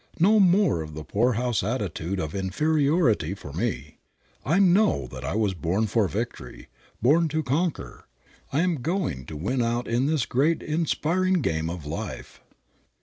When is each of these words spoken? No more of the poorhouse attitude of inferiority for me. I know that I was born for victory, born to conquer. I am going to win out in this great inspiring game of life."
No 0.19 0.39
more 0.39 0.81
of 0.81 0.95
the 0.95 1.03
poorhouse 1.03 1.61
attitude 1.61 2.19
of 2.19 2.33
inferiority 2.33 3.35
for 3.35 3.53
me. 3.53 3.99
I 4.43 4.57
know 4.57 5.05
that 5.11 5.23
I 5.23 5.35
was 5.35 5.53
born 5.53 5.85
for 5.85 6.07
victory, 6.07 6.69
born 7.03 7.27
to 7.27 7.43
conquer. 7.43 8.07
I 8.51 8.61
am 8.61 8.81
going 8.81 9.25
to 9.27 9.37
win 9.37 9.61
out 9.61 9.87
in 9.87 10.07
this 10.07 10.25
great 10.25 10.63
inspiring 10.63 11.33
game 11.43 11.69
of 11.69 11.85
life." 11.85 12.41